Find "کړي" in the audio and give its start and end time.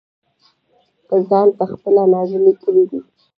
2.61-2.83